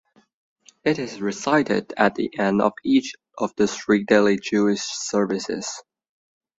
[0.83, 5.83] It is recited at the end of each of the three daily Jewish services.